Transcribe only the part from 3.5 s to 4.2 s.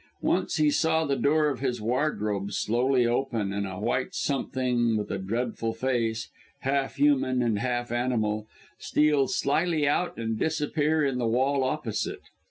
and a white